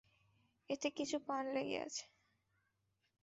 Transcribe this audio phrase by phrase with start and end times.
[0.69, 2.03] এতে কিছু পান লেগে গেছে।